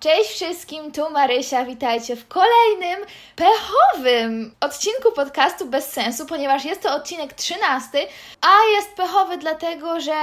Cześć 0.00 0.30
wszystkim, 0.30 0.92
tu 0.92 1.10
Marysia, 1.10 1.64
witajcie 1.64 2.16
w 2.16 2.28
kolejnym 2.28 3.06
pechowym 3.36 4.54
odcinku 4.60 5.12
podcastu 5.12 5.66
Bez 5.66 5.92
Sensu, 5.92 6.26
ponieważ 6.26 6.64
jest 6.64 6.82
to 6.82 6.94
odcinek 6.94 7.32
13, 7.32 7.98
a 8.40 8.76
jest 8.76 8.94
pechowy 8.94 9.38
dlatego, 9.38 10.00
że 10.00 10.14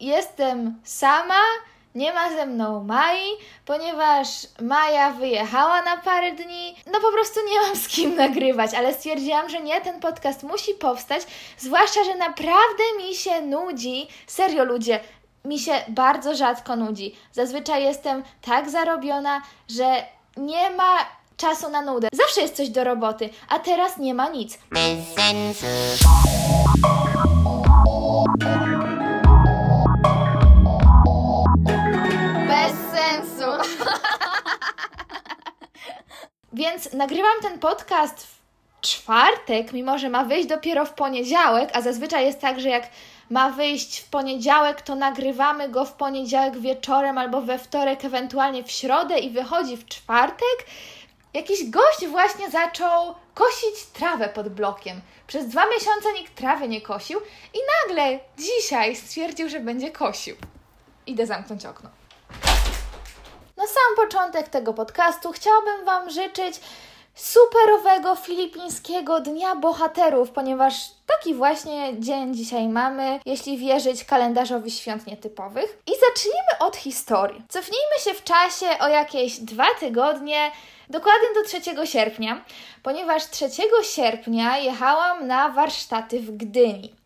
jestem 0.00 0.80
sama, 0.84 1.40
nie 1.94 2.12
ma 2.12 2.30
ze 2.30 2.46
mną 2.46 2.84
Mai, 2.84 3.30
ponieważ 3.64 4.28
Maja 4.60 5.10
wyjechała 5.10 5.82
na 5.82 5.96
parę 5.96 6.32
dni. 6.32 6.76
No 6.92 7.00
po 7.00 7.12
prostu 7.12 7.40
nie 7.50 7.60
mam 7.60 7.76
z 7.76 7.88
kim 7.88 8.16
nagrywać, 8.16 8.74
ale 8.74 8.94
stwierdziłam, 8.94 9.48
że 9.48 9.60
nie, 9.60 9.80
ten 9.80 10.00
podcast 10.00 10.42
musi 10.42 10.74
powstać, 10.74 11.22
zwłaszcza, 11.58 12.04
że 12.04 12.14
naprawdę 12.14 12.82
mi 12.98 13.14
się 13.14 13.40
nudzi. 13.40 14.08
Serio 14.26 14.64
ludzie, 14.64 15.00
mi 15.44 15.58
się 15.58 15.72
bardzo 15.88 16.34
rzadko 16.34 16.76
nudzi. 16.76 17.16
Zazwyczaj 17.32 17.82
jestem 17.82 18.22
tak 18.42 18.70
zarobiona, 18.70 19.42
że 19.68 20.04
nie 20.36 20.70
ma 20.70 20.98
czasu 21.36 21.70
na 21.70 21.82
nudę. 21.82 22.08
Zawsze 22.12 22.40
jest 22.40 22.56
coś 22.56 22.68
do 22.68 22.84
roboty, 22.84 23.30
a 23.48 23.58
teraz 23.58 23.98
nie 23.98 24.14
ma 24.14 24.28
nic. 24.28 24.58
Bez 24.70 25.14
sensu. 25.14 25.66
Bez 32.48 32.72
sensu. 32.94 33.72
Więc 36.52 36.92
nagrywam 36.92 37.40
ten 37.42 37.58
podcast 37.58 38.26
w 38.26 38.40
czwartek, 38.80 39.72
mimo 39.72 39.98
że 39.98 40.08
ma 40.08 40.24
wyjść 40.24 40.48
dopiero 40.48 40.84
w 40.84 40.92
poniedziałek, 40.92 41.70
a 41.72 41.80
zazwyczaj 41.82 42.24
jest 42.26 42.40
tak, 42.40 42.60
że 42.60 42.68
jak 42.68 42.88
ma 43.30 43.50
wyjść 43.50 44.00
w 44.00 44.08
poniedziałek, 44.08 44.82
to 44.82 44.94
nagrywamy 44.94 45.68
go 45.68 45.84
w 45.84 45.92
poniedziałek 45.92 46.58
wieczorem 46.58 47.18
albo 47.18 47.40
we 47.40 47.58
wtorek, 47.58 48.04
ewentualnie 48.04 48.64
w 48.64 48.70
środę 48.70 49.18
i 49.18 49.30
wychodzi 49.30 49.76
w 49.76 49.86
czwartek. 49.88 50.66
Jakiś 51.34 51.70
gość 51.70 52.06
właśnie 52.06 52.50
zaczął 52.50 53.14
kosić 53.34 53.86
trawę 53.92 54.28
pod 54.28 54.48
blokiem. 54.48 55.00
Przez 55.26 55.48
dwa 55.48 55.66
miesiące 55.66 56.12
nikt 56.12 56.34
trawy 56.34 56.68
nie 56.68 56.80
kosił 56.80 57.20
i 57.54 57.58
nagle 57.88 58.18
dzisiaj 58.38 58.96
stwierdził, 58.96 59.48
że 59.48 59.60
będzie 59.60 59.90
kosił. 59.90 60.36
Idę 61.06 61.26
zamknąć 61.26 61.66
okno. 61.66 61.90
Na 63.56 63.66
sam 63.66 63.96
początek 63.96 64.48
tego 64.48 64.74
podcastu 64.74 65.32
chciałabym 65.32 65.84
Wam 65.84 66.10
życzyć 66.10 66.60
superowego 67.20 68.16
filipińskiego 68.16 69.20
Dnia 69.20 69.56
Bohaterów, 69.56 70.30
ponieważ 70.30 70.74
taki 71.06 71.34
właśnie 71.34 71.92
dzień 71.98 72.34
dzisiaj 72.34 72.68
mamy, 72.68 73.20
jeśli 73.26 73.58
wierzyć 73.58 74.04
kalendarzowi 74.04 74.70
świąt 74.70 75.06
nietypowych. 75.06 75.78
I 75.86 75.92
zacznijmy 76.08 76.58
od 76.60 76.76
historii. 76.76 77.42
Cofnijmy 77.48 77.98
się 78.04 78.14
w 78.14 78.24
czasie 78.24 78.66
o 78.80 78.88
jakieś 78.88 79.40
dwa 79.40 79.66
tygodnie, 79.80 80.50
dokładnie 80.88 81.28
do 81.34 81.44
3 81.44 81.86
sierpnia, 81.86 82.44
ponieważ 82.82 83.30
3 83.30 83.48
sierpnia 83.82 84.58
jechałam 84.58 85.26
na 85.26 85.48
warsztaty 85.48 86.20
w 86.20 86.36
Gdyni. 86.36 86.99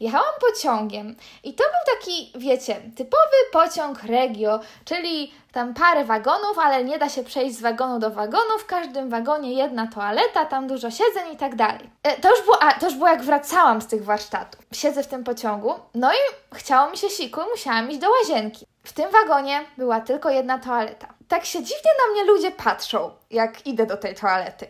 Jechałam 0.00 0.34
pociągiem 0.40 1.16
i 1.44 1.54
to 1.54 1.64
był 1.64 1.94
taki, 1.96 2.32
wiecie, 2.36 2.80
typowy 2.96 3.36
pociąg 3.52 4.02
regio, 4.02 4.60
czyli 4.84 5.32
tam 5.52 5.74
parę 5.74 6.04
wagonów, 6.04 6.58
ale 6.58 6.84
nie 6.84 6.98
da 6.98 7.08
się 7.08 7.24
przejść 7.24 7.56
z 7.56 7.60
wagonu 7.60 7.98
do 7.98 8.10
wagonu. 8.10 8.58
W 8.58 8.66
każdym 8.66 9.10
wagonie 9.10 9.52
jedna 9.52 9.86
toaleta, 9.86 10.44
tam 10.44 10.66
dużo 10.66 10.90
siedzeń 10.90 11.32
i 11.32 11.36
tak 11.36 11.56
dalej. 11.56 11.90
E, 12.02 12.20
to 12.20 12.30
już, 12.30 12.42
było, 12.42 12.62
a, 12.62 12.72
to 12.72 12.86
już 12.86 12.94
było 12.94 13.08
jak 13.08 13.22
wracałam 13.22 13.80
z 13.80 13.86
tych 13.86 14.04
warsztatów. 14.04 14.60
Siedzę 14.72 15.02
w 15.02 15.06
tym 15.06 15.24
pociągu, 15.24 15.74
no 15.94 16.12
i 16.12 16.54
chciało 16.54 16.90
mi 16.90 16.96
się 16.96 17.10
siku 17.10 17.40
i 17.40 17.50
musiałam 17.50 17.90
iść 17.90 18.00
do 18.00 18.10
łazienki. 18.10 18.66
W 18.84 18.92
tym 18.92 19.10
wagonie 19.10 19.64
była 19.78 20.00
tylko 20.00 20.30
jedna 20.30 20.58
toaleta. 20.58 21.06
Tak 21.28 21.44
się 21.44 21.58
dziwnie 21.58 21.90
na 21.98 22.12
mnie 22.12 22.32
ludzie 22.32 22.50
patrzą, 22.50 23.10
jak 23.30 23.66
idę 23.66 23.86
do 23.86 23.96
tej 23.96 24.14
toalety. 24.14 24.66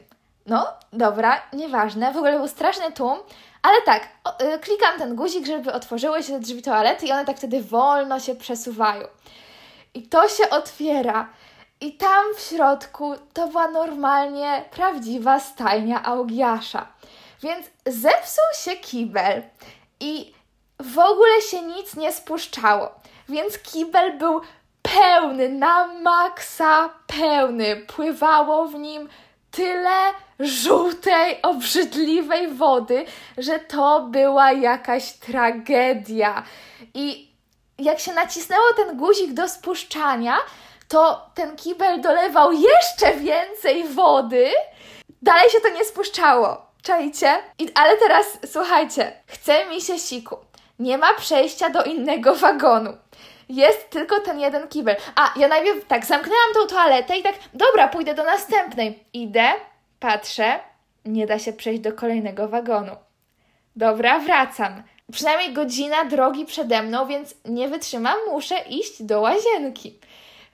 No, 0.46 0.66
dobra, 0.92 1.42
nieważne, 1.52 2.12
w 2.12 2.16
ogóle 2.16 2.38
był 2.38 2.48
straszny 2.48 2.92
tłum, 2.92 3.18
ale 3.62 3.82
tak, 3.82 4.08
y, 4.42 4.58
klikam 4.58 4.98
ten 4.98 5.16
guzik, 5.16 5.46
żeby 5.46 5.72
otworzyły 5.72 6.22
się 6.22 6.40
drzwi 6.40 6.62
toalety 6.62 7.06
i 7.06 7.12
one 7.12 7.24
tak 7.24 7.36
wtedy 7.36 7.62
wolno 7.62 8.20
się 8.20 8.34
przesuwają. 8.34 9.08
I 9.94 10.02
to 10.02 10.28
się 10.28 10.50
otwiera. 10.50 11.28
I 11.80 11.92
tam 11.92 12.24
w 12.36 12.40
środku 12.40 13.14
to 13.32 13.46
była 13.46 13.68
normalnie 13.68 14.64
prawdziwa 14.70 15.40
stajnia 15.40 16.04
Augiasza. 16.04 16.86
Więc 17.42 17.66
zepsuł 17.86 18.44
się 18.64 18.76
kibel 18.76 19.42
i 20.00 20.34
w 20.80 20.98
ogóle 20.98 21.40
się 21.40 21.62
nic 21.62 21.96
nie 21.96 22.12
spuszczało. 22.12 22.94
Więc 23.28 23.58
kibel 23.58 24.18
był 24.18 24.40
pełny, 24.82 25.48
na 25.48 25.86
maksa 25.86 26.90
pełny. 27.06 27.76
Pływało 27.76 28.66
w 28.66 28.74
nim 28.74 29.08
tyle 29.50 30.12
żółtej, 30.40 31.42
obrzydliwej 31.42 32.48
wody, 32.48 33.04
że 33.38 33.58
to 33.58 34.00
była 34.00 34.52
jakaś 34.52 35.12
tragedia. 35.12 36.42
I 36.94 37.30
jak 37.78 38.00
się 38.00 38.12
nacisnęło 38.12 38.72
ten 38.76 38.96
guzik 38.96 39.32
do 39.32 39.48
spuszczania, 39.48 40.36
to 40.88 41.30
ten 41.34 41.56
kibel 41.56 42.00
dolewał 42.00 42.52
jeszcze 42.52 43.14
więcej 43.16 43.84
wody. 43.84 44.50
Dalej 45.22 45.50
się 45.50 45.60
to 45.60 45.68
nie 45.68 45.84
spuszczało. 45.84 46.70
Czajcie? 46.82 47.38
I, 47.58 47.68
ale 47.74 47.96
teraz 47.96 48.26
słuchajcie, 48.52 49.12
chce 49.26 49.66
mi 49.66 49.80
się 49.80 49.98
siku. 49.98 50.36
Nie 50.78 50.98
ma 50.98 51.14
przejścia 51.14 51.70
do 51.70 51.82
innego 51.84 52.34
wagonu 52.34 52.92
jest 53.50 53.90
tylko 53.90 54.20
ten 54.20 54.40
jeden 54.40 54.68
kibel. 54.68 54.96
A 55.14 55.32
ja 55.36 55.48
najpierw 55.48 55.86
tak 55.86 56.06
zamknęłam 56.06 56.54
tą 56.54 56.66
toaletę 56.66 57.18
i 57.18 57.22
tak, 57.22 57.34
dobra, 57.54 57.88
pójdę 57.88 58.14
do 58.14 58.24
następnej. 58.24 59.04
Idę, 59.12 59.52
patrzę, 60.00 60.60
nie 61.04 61.26
da 61.26 61.38
się 61.38 61.52
przejść 61.52 61.80
do 61.80 61.92
kolejnego 61.92 62.48
wagonu. 62.48 62.96
Dobra, 63.76 64.18
wracam. 64.18 64.82
Przynajmniej 65.12 65.52
godzina 65.52 66.04
drogi 66.04 66.46
przede 66.46 66.82
mną, 66.82 67.06
więc 67.06 67.34
nie 67.44 67.68
wytrzymam, 67.68 68.18
muszę 68.28 68.58
iść 68.58 69.02
do 69.02 69.20
łazienki. 69.20 69.98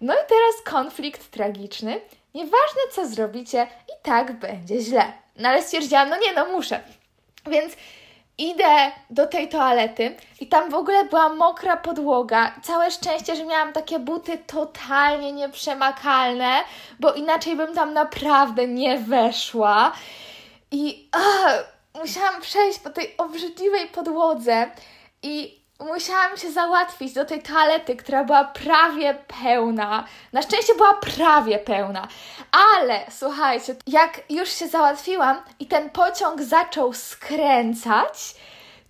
No 0.01 0.15
i 0.15 0.17
teraz 0.29 0.55
konflikt 0.65 1.31
tragiczny. 1.31 2.01
Nieważne 2.35 2.81
co 2.93 3.07
zrobicie, 3.07 3.67
i 3.89 3.93
tak 4.03 4.39
będzie 4.39 4.81
źle. 4.81 5.13
No 5.37 5.49
ale 5.49 5.63
stwierdziłam, 5.63 6.09
no 6.09 6.17
nie, 6.19 6.33
no 6.33 6.47
muszę. 6.47 6.81
Więc 7.47 7.77
idę 8.39 8.93
do 9.11 9.27
tej 9.27 9.49
toalety 9.49 10.17
i 10.41 10.47
tam 10.47 10.71
w 10.71 10.75
ogóle 10.75 11.05
była 11.05 11.29
mokra 11.29 11.77
podłoga. 11.77 12.53
Całe 12.63 12.91
szczęście, 12.91 13.37
że 13.37 13.45
miałam 13.45 13.73
takie 13.73 13.99
buty 13.99 14.39
totalnie 14.39 15.33
nieprzemakalne, 15.33 16.65
bo 17.01 17.13
inaczej 17.13 17.57
bym 17.57 17.75
tam 17.75 17.95
naprawdę 17.95 18.67
nie 18.67 18.99
weszła. 18.99 19.93
I 20.71 21.09
ach, 21.13 21.73
musiałam 21.95 22.41
przejść 22.41 22.79
po 22.79 22.91
tej 22.91 23.17
obrzydliwej 23.17 23.87
podłodze 23.87 24.71
i 25.23 25.66
musiałam 25.81 26.37
się 26.37 26.53
załatwić 26.53 27.13
do 27.13 27.25
tej 27.25 27.43
toalety, 27.43 27.97
która 27.97 28.25
była 28.25 28.45
prawie 28.45 29.15
pełna. 29.43 30.05
Na 30.33 30.43
szczęście 30.43 30.75
była 30.75 30.95
prawie 30.95 31.59
pełna. 31.59 32.09
Ale 32.79 33.01
słuchajcie, 33.11 33.77
jak 33.87 34.21
już 34.31 34.49
się 34.49 34.69
załatwiłam 34.69 35.43
i 35.61 35.67
ten 35.67 35.91
pociąg 35.91 36.43
zaczął 36.43 36.93
skręcać, 36.93 38.35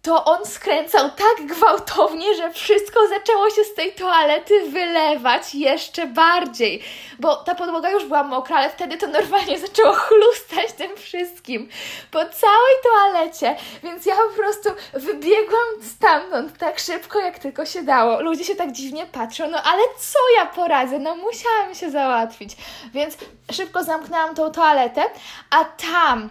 to 0.07 0.25
on 0.25 0.47
skręcał 0.47 1.11
tak 1.11 1.47
gwałtownie, 1.47 2.35
że 2.35 2.53
wszystko 2.53 3.09
zaczęło 3.09 3.51
się 3.51 3.65
z 3.65 3.75
tej 3.75 3.93
toalety 3.93 4.71
wylewać 4.71 5.55
jeszcze 5.55 6.07
bardziej, 6.07 6.83
bo 7.19 7.37
ta 7.37 7.55
podłoga 7.55 7.91
już 7.91 8.05
była 8.05 8.23
mokra, 8.23 8.57
ale 8.57 8.71
wtedy 8.71 8.99
to 8.99 9.07
normalnie 9.07 9.59
zaczęło 9.69 9.93
chlustać 9.93 10.73
tym 10.73 10.97
wszystkim 10.97 11.69
po 12.11 12.19
całej 12.19 12.75
toalecie, 12.83 13.57
więc 13.83 14.07
ja 14.07 14.15
po 14.17 14.43
prostu 14.43 14.69
wybiegłam 14.93 15.83
stamtąd 15.83 16.59
tak 16.59 16.79
szybko, 16.79 17.21
jak 17.21 17.39
tylko 17.39 17.67
się 17.67 17.83
dało. 17.83 18.21
Ludzie 18.21 18.45
się 18.45 18.55
tak 18.55 18.73
dziwnie 18.73 19.07
patrzą, 19.07 19.49
no 19.51 19.63
ale 19.63 19.83
co 19.99 20.19
ja 20.39 20.47
poradzę? 20.47 20.99
No 20.99 21.17
musiałam 21.17 21.75
się 21.75 21.91
załatwić, 21.91 22.57
więc 22.93 23.17
szybko 23.53 23.85
zamknęłam 23.85 24.35
tą 24.35 24.53
toaletę, 24.53 25.03
a 25.51 25.65
tam 25.65 26.31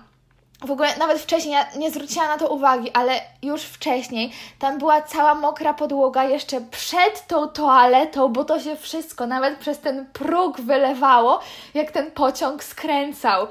w 0.62 0.72
ogóle 0.72 0.98
nawet 0.98 1.22
wcześniej 1.22 1.54
ja 1.54 1.66
nie 1.78 1.92
zwróciłam 1.92 2.28
na 2.28 2.38
to 2.38 2.50
uwagi, 2.50 2.92
ale 2.92 3.22
już 3.42 3.62
wcześniej 3.62 4.32
tam 4.60 4.78
była 4.78 5.02
cała 5.02 5.36
mokra 5.36 5.74
podłoga 5.74 6.24
jeszcze 6.24 6.62
przed 6.62 7.28
tą 7.28 7.48
toaletą, 7.48 8.28
bo 8.34 8.46
to 8.46 8.60
się 8.60 8.76
wszystko 8.76 9.28
nawet 9.28 9.60
przez 9.60 9.80
ten 9.80 10.06
próg 10.14 10.62
wylewało, 10.62 11.40
jak 11.74 11.92
ten 11.92 12.12
pociąg 12.12 12.64
skręcał. 12.64 13.48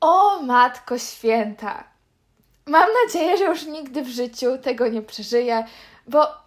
O 0.00 0.42
matko 0.42 0.98
święta! 0.98 1.84
Mam 2.66 2.88
nadzieję, 3.04 3.36
że 3.36 3.44
już 3.44 3.66
nigdy 3.66 4.02
w 4.02 4.08
życiu 4.08 4.58
tego 4.58 4.88
nie 4.88 5.02
przeżyję, 5.02 5.64
bo 6.08 6.45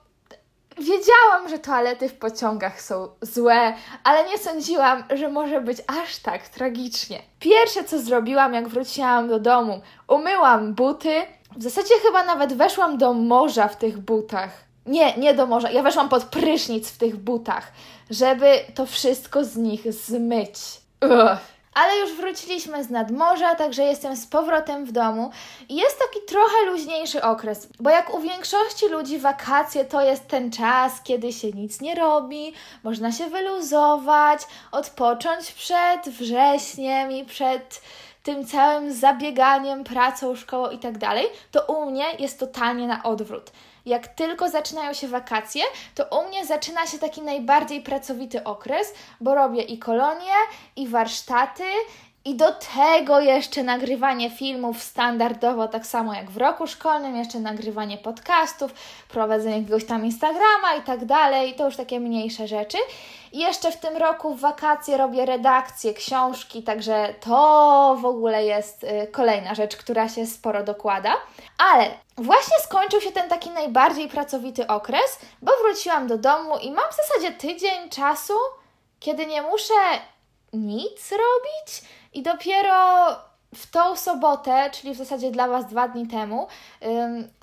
Wiedziałam, 0.80 1.50
że 1.50 1.60
toalety 1.60 2.10
w 2.10 2.14
pociągach 2.14 2.82
są 2.82 3.08
złe, 3.22 3.74
ale 4.04 4.30
nie 4.30 4.38
sądziłam, 4.38 5.04
że 5.16 5.30
może 5.30 5.62
być 5.62 5.78
aż 6.04 6.18
tak 6.18 6.50
tragicznie. 6.50 7.22
Pierwsze 7.40 7.84
co 7.84 8.00
zrobiłam, 8.00 8.54
jak 8.54 8.68
wróciłam 8.68 9.30
do 9.30 9.40
domu, 9.40 9.82
umyłam 10.08 10.74
buty. 10.74 11.22
W 11.58 11.64
zasadzie 11.64 11.94
chyba 12.06 12.24
nawet 12.24 12.54
weszłam 12.54 12.98
do 12.98 13.14
morza 13.14 13.68
w 13.68 13.78
tych 13.78 13.98
butach. 13.98 14.50
Nie, 14.86 15.18
nie 15.18 15.34
do 15.34 15.46
morza. 15.48 15.72
Ja 15.72 15.84
weszłam 15.84 16.10
pod 16.10 16.24
prysznic 16.24 16.92
w 16.92 16.98
tych 16.98 17.16
butach, 17.16 17.72
żeby 18.10 18.60
to 18.76 18.86
wszystko 18.86 19.44
z 19.44 19.56
nich 19.56 19.94
zmyć. 19.94 20.60
Ugh. 21.02 21.38
Ale 21.74 21.98
już 22.00 22.14
wróciliśmy 22.14 22.84
z 22.84 22.90
nadmorza, 22.90 23.56
także 23.56 23.84
jestem 23.84 24.16
z 24.16 24.28
powrotem 24.28 24.86
w 24.86 24.92
domu. 24.92 25.32
I 25.70 25.76
jest 25.76 26.00
taki 26.00 26.26
trochę 26.28 26.66
luźniejszy 26.66 27.22
okres, 27.22 27.68
bo 27.80 27.90
jak 27.90 28.14
u 28.14 28.20
większości 28.20 28.88
ludzi 28.88 29.20
wakacje 29.20 29.86
to 29.86 30.02
jest 30.02 30.28
ten 30.28 30.52
czas, 30.52 31.02
kiedy 31.04 31.34
się 31.34 31.52
nic 31.52 31.82
nie 31.82 31.96
robi, 31.96 32.54
można 32.84 33.12
się 33.12 33.28
wyluzować, 33.28 34.42
odpocząć 34.72 35.52
przed 35.52 36.10
wrześniem 36.10 37.12
i 37.12 37.26
przed 37.26 37.82
tym 38.24 38.46
całym 38.46 38.94
zabieganiem, 38.94 39.84
pracą, 39.84 40.36
szkołą 40.36 40.70
i 40.70 40.80
tak 40.80 40.98
dalej, 40.98 41.26
to 41.52 41.62
u 41.66 41.92
mnie 41.92 42.06
jest 42.20 42.40
totalnie 42.40 42.88
na 42.88 43.04
odwrót 43.04 43.52
jak 43.90 44.08
tylko 44.08 44.50
zaczynają 44.50 44.94
się 44.94 45.08
wakacje, 45.08 45.64
to 45.96 46.20
u 46.20 46.28
mnie 46.28 46.46
zaczyna 46.46 46.88
się 46.88 46.98
taki 46.98 47.22
najbardziej 47.22 47.82
pracowity 47.82 48.44
okres, 48.44 48.94
bo 49.22 49.36
robię 49.36 49.62
i 49.62 49.80
kolonie, 49.80 50.34
i 50.76 50.88
warsztaty, 50.88 51.64
i 52.26 52.36
do 52.36 52.52
tego 52.76 53.20
jeszcze 53.20 53.64
nagrywanie 53.64 54.30
filmów 54.30 54.84
standardowo, 54.84 55.68
tak 55.68 55.86
samo 55.86 56.14
jak 56.14 56.32
w 56.32 56.38
roku 56.38 56.68
szkolnym, 56.68 57.16
jeszcze 57.16 57.40
nagrywanie 57.40 57.98
podcastów, 57.98 58.74
prowadzenie 59.10 59.58
jakiegoś 59.58 59.86
tam 59.86 60.06
Instagrama 60.06 60.76
i 60.80 60.82
tak 60.82 61.06
dalej, 61.06 61.56
to 61.56 61.66
już 61.66 61.76
takie 61.76 62.00
mniejsze 62.00 62.48
rzeczy. 62.48 62.78
I 63.32 63.40
jeszcze 63.40 63.72
w 63.72 63.78
tym 63.78 63.98
roku 63.98 64.36
w 64.36 64.40
wakacje 64.40 64.98
robię 64.98 65.26
redakcję, 65.26 65.94
książki, 65.94 66.64
także 66.64 67.14
to 67.20 67.98
w 68.02 68.06
ogóle 68.06 68.46
jest 68.46 68.84
y, 68.84 69.08
kolejna 69.12 69.56
rzecz, 69.56 69.78
która 69.78 70.10
się 70.10 70.26
sporo 70.26 70.64
dokłada. 70.64 71.14
Ale 71.58 71.90
właśnie 72.18 72.58
skończył 72.64 73.02
się 73.02 73.12
ten 73.12 73.30
taki 73.30 73.50
najbardziej 73.50 74.08
pracowity 74.08 74.68
okres, 74.68 75.20
bo 75.42 75.52
wróciłam 75.64 76.08
do 76.08 76.18
domu 76.18 76.58
i 76.58 76.72
mam 76.72 76.86
w 76.92 76.96
zasadzie 76.96 77.32
tydzień 77.32 77.90
czasu, 77.90 78.34
kiedy 79.00 79.26
nie 79.26 79.42
muszę 79.42 79.74
nic 80.54 81.12
robić 81.12 81.82
i 82.14 82.22
dopiero 82.22 83.08
w 83.56 83.72
tą 83.72 83.96
sobotę, 83.96 84.70
czyli 84.74 84.94
w 84.94 84.98
zasadzie 84.98 85.32
dla 85.32 85.48
Was 85.48 85.66
dwa 85.66 85.88
dni 85.88 86.08
temu, 86.08 86.48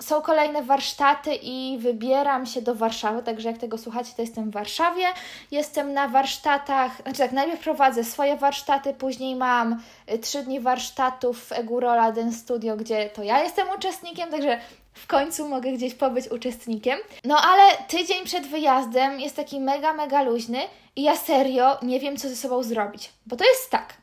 są 0.01 0.21
kolejne 0.21 0.63
warsztaty 0.63 1.35
i 1.41 1.77
wybieram 1.81 2.45
się 2.45 2.61
do 2.61 2.75
Warszawy, 2.75 3.23
także 3.23 3.49
jak 3.49 3.57
tego 3.57 3.77
słuchacie, 3.77 4.11
to 4.15 4.21
jestem 4.21 4.49
w 4.49 4.53
Warszawie. 4.53 5.05
Jestem 5.51 5.93
na 5.93 6.07
warsztatach, 6.07 7.01
znaczy 7.01 7.17
tak, 7.17 7.31
najpierw 7.31 7.59
prowadzę 7.59 8.03
swoje 8.03 8.37
warsztaty, 8.37 8.93
później 8.93 9.35
mam 9.35 9.81
y, 10.13 10.19
trzy 10.19 10.43
dni 10.43 10.59
warsztatów 10.59 11.45
w 11.45 11.51
Egurola 11.51 12.11
Den 12.11 12.33
Studio, 12.33 12.77
gdzie 12.77 13.09
to 13.09 13.23
ja 13.23 13.43
jestem 13.43 13.67
uczestnikiem, 13.77 14.31
także 14.31 14.59
w 14.93 15.07
końcu 15.07 15.49
mogę 15.49 15.71
gdzieś 15.71 15.93
pobyć 15.93 16.31
uczestnikiem. 16.31 16.99
No 17.23 17.37
ale 17.37 17.77
tydzień 17.87 18.25
przed 18.25 18.47
wyjazdem 18.47 19.19
jest 19.19 19.35
taki 19.35 19.59
mega, 19.59 19.93
mega 19.93 20.21
luźny 20.21 20.59
i 20.95 21.03
ja 21.03 21.15
serio 21.15 21.77
nie 21.81 21.99
wiem, 21.99 22.17
co 22.17 22.29
ze 22.29 22.35
sobą 22.35 22.63
zrobić. 22.63 23.09
Bo 23.25 23.35
to 23.35 23.43
jest 23.43 23.69
tak. 23.69 23.93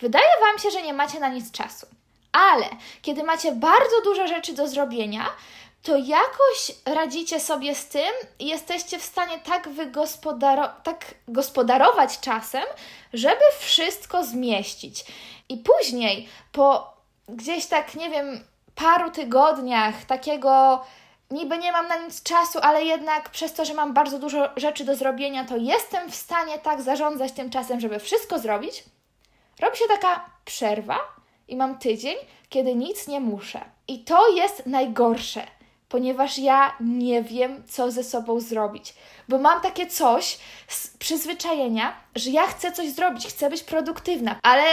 Wydaje 0.00 0.40
Wam 0.40 0.58
się, 0.58 0.70
że 0.70 0.82
nie 0.82 0.92
macie 0.92 1.20
na 1.20 1.28
nic 1.28 1.50
czasu. 1.50 1.86
Ale 2.32 2.66
kiedy 3.02 3.22
macie 3.22 3.52
bardzo 3.52 4.00
dużo 4.04 4.26
rzeczy 4.26 4.52
do 4.52 4.68
zrobienia, 4.68 5.26
to 5.82 5.96
jakoś 5.96 6.72
radzicie 6.86 7.40
sobie 7.40 7.74
z 7.74 7.86
tym 7.86 8.14
i 8.38 8.46
jesteście 8.46 8.98
w 8.98 9.04
stanie 9.04 9.38
tak, 9.38 9.68
wygospodaro- 9.68 10.70
tak 10.82 11.14
gospodarować 11.28 12.20
czasem, 12.20 12.62
żeby 13.12 13.40
wszystko 13.58 14.24
zmieścić. 14.24 15.04
I 15.48 15.56
później, 15.56 16.28
po 16.52 16.94
gdzieś 17.28 17.66
tak, 17.66 17.94
nie 17.94 18.10
wiem, 18.10 18.44
paru 18.74 19.10
tygodniach 19.10 20.04
takiego 20.04 20.84
niby 21.30 21.58
nie 21.58 21.72
mam 21.72 21.88
na 21.88 21.96
nic 21.96 22.22
czasu, 22.22 22.58
ale 22.62 22.84
jednak 22.84 23.30
przez 23.30 23.52
to, 23.52 23.64
że 23.64 23.74
mam 23.74 23.94
bardzo 23.94 24.18
dużo 24.18 24.48
rzeczy 24.56 24.84
do 24.84 24.96
zrobienia, 24.96 25.44
to 25.44 25.56
jestem 25.56 26.10
w 26.10 26.14
stanie 26.14 26.58
tak 26.58 26.82
zarządzać 26.82 27.32
tym 27.32 27.50
czasem, 27.50 27.80
żeby 27.80 27.98
wszystko 27.98 28.38
zrobić. 28.38 28.84
Robi 29.60 29.76
się 29.76 29.84
taka 29.88 30.30
przerwa 30.44 30.98
i 31.48 31.56
mam 31.56 31.78
tydzień, 31.78 32.16
kiedy 32.48 32.74
nic 32.74 33.08
nie 33.08 33.20
muszę. 33.20 33.60
I 33.88 34.04
to 34.04 34.28
jest 34.36 34.66
najgorsze, 34.66 35.46
ponieważ 35.88 36.38
ja 36.38 36.76
nie 36.80 37.22
wiem, 37.22 37.62
co 37.66 37.90
ze 37.90 38.04
sobą 38.04 38.40
zrobić. 38.40 38.94
Bo 39.28 39.38
mam 39.38 39.60
takie 39.60 39.86
coś 39.86 40.38
z 40.68 40.88
przyzwyczajenia, 40.96 41.96
że 42.14 42.30
ja 42.30 42.46
chcę 42.46 42.72
coś 42.72 42.90
zrobić, 42.90 43.26
chcę 43.26 43.50
być 43.50 43.62
produktywna, 43.62 44.36
ale 44.42 44.64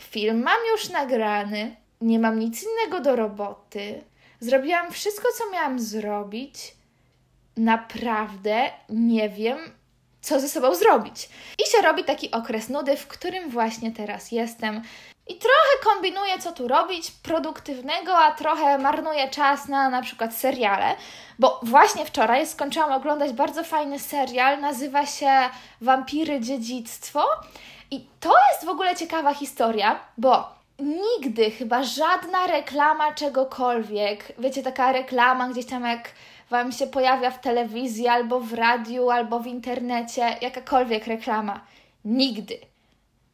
film 0.00 0.42
mam 0.42 0.58
już 0.72 0.88
nagrany, 0.88 1.76
nie 2.00 2.18
mam 2.18 2.38
nic 2.38 2.64
innego 2.64 3.00
do 3.00 3.16
roboty. 3.16 4.04
Zrobiłam 4.40 4.92
wszystko, 4.92 5.28
co 5.38 5.50
miałam 5.50 5.80
zrobić. 5.80 6.74
Naprawdę 7.56 8.70
nie 8.88 9.28
wiem, 9.28 9.58
co 10.26 10.40
ze 10.40 10.48
sobą 10.48 10.74
zrobić. 10.74 11.28
I 11.66 11.70
się 11.70 11.82
robi 11.82 12.04
taki 12.04 12.30
okres 12.30 12.68
nudy, 12.68 12.96
w 12.96 13.06
którym 13.06 13.50
właśnie 13.50 13.92
teraz 13.92 14.32
jestem. 14.32 14.82
I 15.28 15.34
trochę 15.34 15.94
kombinuję, 15.94 16.38
co 16.38 16.52
tu 16.52 16.68
robić 16.68 17.10
produktywnego, 17.10 18.18
a 18.18 18.32
trochę 18.32 18.78
marnuję 18.78 19.28
czas 19.30 19.68
na 19.68 19.88
na 19.88 20.02
przykład 20.02 20.34
seriale, 20.34 20.94
bo 21.38 21.60
właśnie 21.62 22.04
wczoraj 22.04 22.46
skończyłam 22.46 22.92
oglądać 22.92 23.32
bardzo 23.32 23.64
fajny 23.64 23.98
serial, 23.98 24.60
nazywa 24.60 25.06
się 25.06 25.30
Wampiry 25.80 26.40
Dziedzictwo. 26.40 27.24
I 27.90 28.06
to 28.20 28.34
jest 28.52 28.64
w 28.64 28.68
ogóle 28.68 28.96
ciekawa 28.96 29.34
historia, 29.34 30.00
bo 30.18 30.48
nigdy 30.78 31.50
chyba 31.50 31.82
żadna 31.82 32.46
reklama 32.46 33.12
czegokolwiek, 33.12 34.32
wiecie, 34.38 34.62
taka 34.62 34.92
reklama 34.92 35.48
gdzieś 35.48 35.66
tam 35.66 35.84
jak 35.84 36.08
Wam 36.50 36.72
się 36.72 36.86
pojawia 36.86 37.30
w 37.30 37.40
telewizji, 37.40 38.08
albo 38.08 38.40
w 38.40 38.52
radiu, 38.52 39.10
albo 39.10 39.40
w 39.40 39.46
internecie, 39.46 40.36
jakakolwiek 40.40 41.06
reklama. 41.06 41.60
Nigdy 42.04 42.58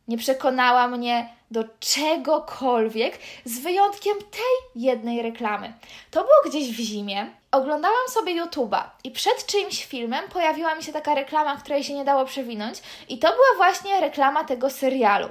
nie 0.08 0.18
przekonała 0.18 0.88
mnie 0.88 1.28
do 1.50 1.64
czegokolwiek, 1.80 3.18
z 3.44 3.58
wyjątkiem 3.58 4.18
tej 4.18 4.82
jednej 4.82 5.22
reklamy. 5.22 5.72
To 6.10 6.20
było 6.20 6.34
gdzieś 6.46 6.76
w 6.76 6.80
zimie. 6.80 7.30
Oglądałam 7.50 8.08
sobie 8.08 8.44
YouTube'a 8.44 8.82
i 9.04 9.10
przed 9.10 9.46
czyimś 9.46 9.84
filmem 9.84 10.28
pojawiła 10.28 10.74
mi 10.74 10.82
się 10.82 10.92
taka 10.92 11.14
reklama, 11.14 11.56
której 11.56 11.84
się 11.84 11.94
nie 11.94 12.04
dało 12.04 12.24
przewinąć, 12.24 12.82
i 13.08 13.18
to 13.18 13.28
była 13.28 13.56
właśnie 13.56 14.00
reklama 14.00 14.44
tego 14.44 14.70
serialu. 14.70 15.28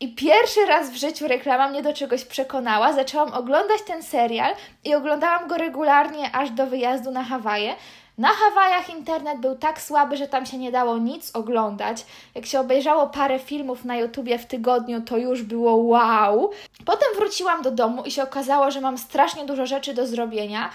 I 0.00 0.14
pierwszy 0.14 0.66
raz 0.66 0.90
w 0.90 0.96
życiu 0.96 1.28
reklama 1.28 1.68
mnie 1.68 1.82
do 1.82 1.92
czegoś 1.92 2.24
przekonała. 2.24 2.92
Zaczęłam 2.92 3.34
oglądać 3.34 3.82
ten 3.86 4.02
serial 4.02 4.54
i 4.84 4.94
oglądałam 4.94 5.48
go 5.48 5.56
regularnie 5.56 6.30
aż 6.32 6.50
do 6.50 6.66
wyjazdu 6.66 7.10
na 7.10 7.24
Hawaje. 7.24 7.74
Na 8.18 8.28
Hawajach 8.28 8.90
internet 8.90 9.40
był 9.40 9.56
tak 9.56 9.80
słaby, 9.80 10.16
że 10.16 10.28
tam 10.28 10.46
się 10.46 10.58
nie 10.58 10.72
dało 10.72 10.98
nic 10.98 11.36
oglądać. 11.36 12.06
Jak 12.34 12.46
się 12.46 12.60
obejrzało 12.60 13.06
parę 13.06 13.38
filmów 13.38 13.84
na 13.84 13.96
YouTubie 13.96 14.38
w 14.38 14.46
tygodniu, 14.46 15.00
to 15.00 15.16
już 15.16 15.42
było 15.42 15.74
wow. 15.74 16.50
Potem 16.84 17.08
wróciłam 17.16 17.62
do 17.62 17.70
domu 17.70 18.02
i 18.04 18.10
się 18.10 18.22
okazało, 18.22 18.70
że 18.70 18.80
mam 18.80 18.98
strasznie 18.98 19.44
dużo 19.44 19.66
rzeczy 19.66 19.94
do 19.94 20.06
zrobienia. 20.06 20.70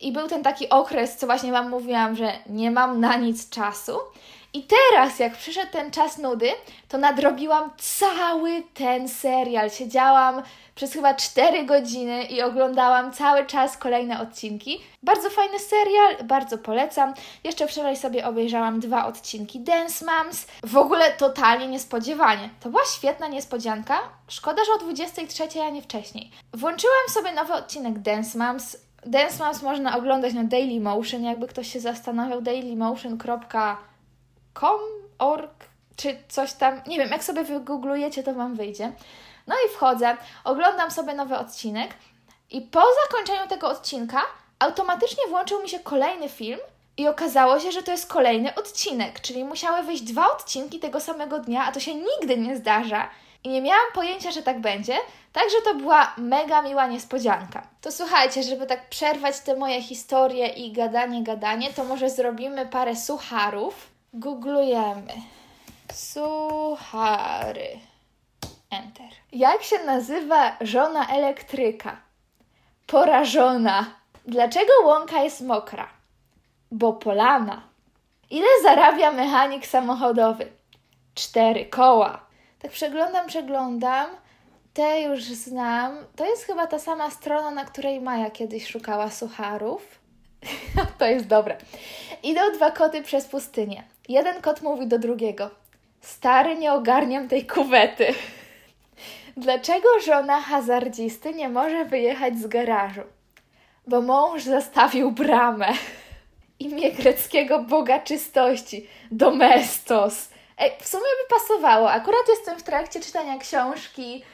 I 0.00 0.12
był 0.12 0.28
ten 0.28 0.42
taki 0.42 0.68
okres, 0.68 1.16
co 1.16 1.26
właśnie 1.26 1.52
Wam 1.52 1.70
mówiłam, 1.70 2.16
że 2.16 2.32
nie 2.46 2.70
mam 2.70 3.00
na 3.00 3.16
nic 3.16 3.50
czasu. 3.50 3.92
I 4.52 4.62
teraz, 4.62 5.18
jak 5.18 5.36
przyszedł 5.36 5.72
ten 5.72 5.90
czas 5.90 6.18
nudy, 6.18 6.50
to 6.88 6.98
nadrobiłam 6.98 7.70
cały 7.78 8.62
ten 8.74 9.08
serial. 9.08 9.70
Siedziałam 9.70 10.42
przez 10.74 10.92
chyba 10.92 11.14
4 11.14 11.64
godziny 11.64 12.24
i 12.24 12.42
oglądałam 12.42 13.12
cały 13.12 13.46
czas 13.46 13.76
kolejne 13.76 14.20
odcinki. 14.20 14.80
Bardzo 15.02 15.30
fajny 15.30 15.58
serial, 15.58 16.16
bardzo 16.24 16.58
polecam. 16.58 17.14
Jeszcze 17.44 17.66
wczoraj 17.66 17.96
sobie 17.96 18.26
obejrzałam 18.26 18.80
dwa 18.80 19.06
odcinki 19.06 19.60
Dance 19.60 20.04
Moms. 20.06 20.46
W 20.62 20.76
ogóle 20.76 21.12
totalnie 21.12 21.66
niespodziewanie. 21.66 22.50
To 22.60 22.68
była 22.68 22.82
świetna 22.96 23.28
niespodzianka. 23.28 23.98
Szkoda, 24.28 24.62
że 24.64 24.72
o 24.72 24.78
23, 24.78 25.62
a 25.62 25.70
nie 25.70 25.82
wcześniej. 25.82 26.30
Włączyłam 26.54 27.08
sobie 27.08 27.32
nowy 27.32 27.52
odcinek 27.52 27.98
Dance 27.98 28.38
Moms. 28.38 28.76
Dance 29.06 29.44
Moms 29.44 29.62
można 29.62 29.98
oglądać 29.98 30.34
na 30.34 30.44
Dailymotion, 30.44 31.24
jakby 31.24 31.46
ktoś 31.46 31.72
się 31.72 31.80
zastanawiał, 31.80 32.42
dailymotion.com 32.42 33.89
com, 34.54 34.80
org, 35.18 35.64
czy 35.96 36.16
coś 36.28 36.52
tam, 36.52 36.80
nie 36.86 36.98
wiem, 36.98 37.10
jak 37.10 37.24
sobie 37.24 37.44
wygooglujecie, 37.44 38.22
to 38.22 38.34
Wam 38.34 38.54
wyjdzie. 38.54 38.92
No 39.46 39.54
i 39.66 39.74
wchodzę, 39.74 40.16
oglądam 40.44 40.90
sobie 40.90 41.14
nowy 41.14 41.38
odcinek 41.38 41.90
i 42.50 42.60
po 42.60 42.82
zakończeniu 43.04 43.48
tego 43.48 43.68
odcinka 43.68 44.22
automatycznie 44.58 45.22
włączył 45.28 45.62
mi 45.62 45.68
się 45.68 45.78
kolejny 45.78 46.28
film 46.28 46.60
i 46.96 47.08
okazało 47.08 47.60
się, 47.60 47.72
że 47.72 47.82
to 47.82 47.92
jest 47.92 48.06
kolejny 48.06 48.54
odcinek, 48.54 49.20
czyli 49.20 49.44
musiały 49.44 49.82
wyjść 49.82 50.02
dwa 50.02 50.32
odcinki 50.32 50.78
tego 50.78 51.00
samego 51.00 51.38
dnia, 51.38 51.64
a 51.64 51.72
to 51.72 51.80
się 51.80 51.94
nigdy 51.94 52.36
nie 52.38 52.56
zdarza. 52.56 53.10
I 53.44 53.48
nie 53.48 53.62
miałam 53.62 53.92
pojęcia, 53.94 54.30
że 54.30 54.42
tak 54.42 54.60
będzie, 54.60 54.96
także 55.32 55.56
to 55.64 55.74
była 55.74 56.14
mega 56.16 56.62
miła 56.62 56.86
niespodzianka. 56.86 57.62
To 57.80 57.92
słuchajcie, 57.92 58.42
żeby 58.42 58.66
tak 58.66 58.88
przerwać 58.88 59.40
te 59.40 59.56
moje 59.56 59.82
historie 59.82 60.48
i 60.48 60.72
gadanie, 60.72 61.22
gadanie, 61.22 61.72
to 61.72 61.84
może 61.84 62.10
zrobimy 62.10 62.66
parę 62.66 62.96
sucharów. 62.96 63.89
Googlujemy. 64.12 65.12
Suchary. 65.92 67.78
Enter. 68.70 69.08
Jak 69.32 69.62
się 69.62 69.78
nazywa 69.78 70.56
żona 70.60 71.08
elektryka? 71.08 71.96
Porażona. 72.86 73.86
Dlaczego 74.26 74.72
łąka 74.84 75.22
jest 75.22 75.40
mokra? 75.40 76.00
bo 76.70 76.92
polana. 76.92 77.62
Ile 78.30 78.46
zarabia 78.62 79.12
mechanik 79.12 79.66
samochodowy? 79.66 80.46
Cztery 81.14 81.66
koła. 81.66 82.26
Tak 82.58 82.70
przeglądam, 82.70 83.26
przeglądam. 83.26 84.10
Te 84.74 85.02
już 85.02 85.22
znam. 85.22 85.96
To 86.16 86.26
jest 86.26 86.44
chyba 86.44 86.66
ta 86.66 86.78
sama 86.78 87.10
strona, 87.10 87.50
na 87.50 87.64
której 87.64 88.00
Maja 88.00 88.30
kiedyś 88.30 88.66
szukała 88.66 89.10
sucharów. 89.10 89.99
to 90.98 91.06
jest 91.06 91.26
dobre. 91.26 91.56
Idą 92.22 92.40
dwa 92.52 92.70
koty 92.70 93.02
przez 93.02 93.24
pustynię. 93.24 93.84
Jeden 94.08 94.42
kot 94.42 94.62
mówi 94.62 94.86
do 94.86 94.98
drugiego: 94.98 95.50
Stary, 96.00 96.56
nie 96.56 96.72
ogarniam 96.72 97.28
tej 97.28 97.46
kuwety. 97.46 98.06
Dlaczego 99.36 99.88
żona 100.06 100.40
hazardzisty 100.40 101.34
nie 101.34 101.48
może 101.48 101.84
wyjechać 101.84 102.38
z 102.38 102.46
garażu? 102.46 103.02
Bo 103.86 104.00
mąż 104.00 104.42
zastawił 104.42 105.12
bramę. 105.12 105.68
Imię 106.58 106.92
greckiego 106.92 107.58
boga 107.58 107.98
czystości 107.98 108.88
Domestos. 109.10 110.28
Ej, 110.58 110.72
w 110.80 110.88
sumie 110.88 111.02
by 111.02 111.34
pasowało. 111.36 111.90
Akurat 111.90 112.28
jestem 112.28 112.58
w 112.58 112.62
trakcie 112.62 113.00
czytania 113.00 113.38
książki, 113.38 114.24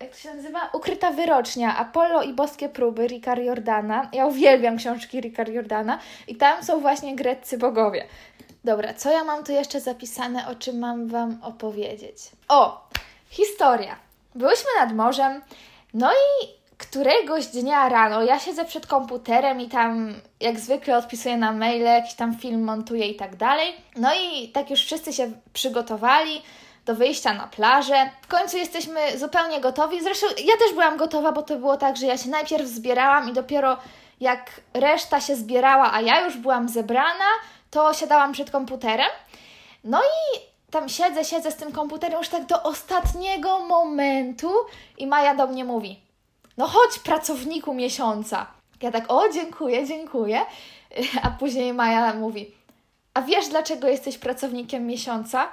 jak 0.00 0.10
to 0.10 0.16
się 0.16 0.34
nazywa? 0.34 0.70
Ukryta 0.72 1.10
wyrocznia, 1.10 1.76
Apollo 1.76 2.22
i 2.22 2.32
boskie 2.32 2.68
próby 2.68 3.06
Ricka 3.06 3.36
Jordana. 3.36 4.08
Ja 4.12 4.26
uwielbiam 4.26 4.76
książki 4.76 5.20
Ricka 5.20 5.42
Jordana 5.42 5.98
i 6.28 6.36
tam 6.36 6.64
są 6.64 6.80
właśnie 6.80 7.16
greccy 7.16 7.58
bogowie. 7.58 8.04
Dobra, 8.64 8.94
co 8.94 9.10
ja 9.10 9.24
mam 9.24 9.44
tu 9.44 9.52
jeszcze 9.52 9.80
zapisane, 9.80 10.48
o 10.48 10.54
czym 10.54 10.78
mam 10.78 11.08
Wam 11.08 11.38
opowiedzieć? 11.42 12.16
O, 12.48 12.88
historia. 13.30 13.96
Byłyśmy 14.34 14.70
nad 14.80 14.92
morzem, 14.92 15.42
no 15.94 16.12
i 16.12 16.48
któregoś 16.78 17.46
dnia 17.46 17.88
rano 17.88 18.22
ja 18.22 18.38
siedzę 18.38 18.64
przed 18.64 18.86
komputerem 18.86 19.60
i 19.60 19.68
tam 19.68 20.14
jak 20.40 20.60
zwykle 20.60 20.96
odpisuję 20.96 21.36
na 21.36 21.52
maile, 21.52 21.84
jakiś 21.84 22.14
tam 22.14 22.36
film 22.36 22.64
montuję 22.64 23.06
i 23.08 23.16
tak 23.16 23.36
dalej. 23.36 23.74
No 23.96 24.10
i 24.14 24.48
tak 24.48 24.70
już 24.70 24.80
wszyscy 24.84 25.12
się 25.12 25.32
przygotowali 25.52 26.42
do 26.88 26.94
wyjścia 26.94 27.34
na 27.34 27.46
plażę. 27.46 28.10
W 28.22 28.26
końcu 28.26 28.56
jesteśmy 28.56 29.18
zupełnie 29.18 29.60
gotowi. 29.60 30.02
Zresztą 30.02 30.26
ja 30.26 30.56
też 30.56 30.72
byłam 30.72 30.96
gotowa, 30.96 31.32
bo 31.32 31.42
to 31.42 31.56
było 31.56 31.76
tak, 31.76 31.96
że 31.96 32.06
ja 32.06 32.18
się 32.18 32.30
najpierw 32.30 32.66
zbierałam 32.66 33.30
i 33.30 33.32
dopiero 33.32 33.76
jak 34.20 34.60
reszta 34.74 35.20
się 35.20 35.36
zbierała, 35.36 35.92
a 35.92 36.00
ja 36.00 36.24
już 36.24 36.36
byłam 36.36 36.68
zebrana, 36.68 37.30
to 37.70 37.94
siadałam 37.94 38.32
przed 38.32 38.50
komputerem. 38.50 39.08
No 39.84 40.00
i 40.00 40.40
tam 40.70 40.88
siedzę, 40.88 41.24
siedzę 41.24 41.50
z 41.50 41.56
tym 41.56 41.72
komputerem 41.72 42.18
już 42.18 42.28
tak 42.28 42.46
do 42.46 42.62
ostatniego 42.62 43.58
momentu 43.58 44.50
i 44.98 45.06
Maja 45.06 45.34
do 45.34 45.46
mnie 45.46 45.64
mówi: 45.64 46.00
No 46.56 46.66
chodź, 46.66 46.98
pracowniku 46.98 47.74
miesiąca. 47.74 48.46
Ja 48.82 48.90
tak, 48.90 49.04
o, 49.08 49.28
dziękuję, 49.28 49.86
dziękuję. 49.86 50.40
A 51.22 51.30
później 51.30 51.72
Maja 51.72 52.14
mówi: 52.14 52.54
A 53.14 53.22
wiesz, 53.22 53.48
dlaczego 53.48 53.88
jesteś 53.88 54.18
pracownikiem 54.18 54.86
miesiąca? 54.86 55.48